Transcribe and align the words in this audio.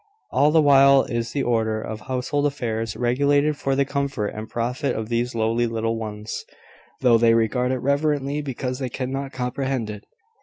All 0.31 0.49
the 0.49 0.63
while 0.63 1.03
is 1.03 1.31
the 1.31 1.43
order 1.43 1.79
of 1.79 1.99
household 2.01 2.47
affairs 2.47 2.97
regulated 2.97 3.55
for 3.55 3.75
the 3.75 3.85
comfort 3.85 4.29
and 4.29 4.49
profit 4.49 4.95
of 4.95 5.09
these 5.09 5.35
lowly 5.35 5.67
little 5.67 5.95
ones, 5.99 6.43
though 7.01 7.19
they 7.19 7.35
regard 7.35 7.71
it 7.71 7.77
reverently 7.77 8.41
because 8.41 8.79
they 8.79 8.89
cannot 8.89 9.31
comprehend 9.31 9.91
it. 9.91 10.05